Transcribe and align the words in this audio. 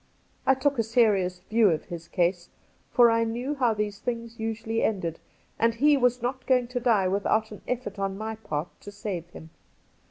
I 0.47 0.55
took 0.55 0.79
a 0.79 0.83
serious 0.83 1.41
view 1.41 1.69
of 1.69 1.85
his 1.85 2.07
case, 2.07 2.49
for 2.91 3.11
I 3.11 3.23
knew 3.23 3.53
how 3.53 3.75
these 3.75 3.99
things 3.99 4.39
usually 4.39 4.81
ended, 4.81 5.19
and 5.59 5.75
he 5.75 5.95
was 5.95 6.23
not 6.23 6.47
going 6.47 6.67
to 6.69 6.79
die 6.79 7.07
without 7.07 7.51
an 7.51 7.61
effort 7.67 7.99
on 7.99 8.17
my 8.17 8.33
part 8.35 8.69
to 8.81 8.91
save 8.91 9.29
him. 9.29 9.51